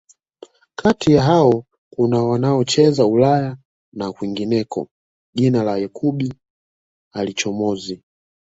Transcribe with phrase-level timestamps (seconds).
[0.75, 3.57] Kati ya hao kuna wanaocheza Ulaya
[3.93, 4.87] na kwingineko
[5.33, 6.23] Jina la Yakub
[7.13, 8.03] halichomozi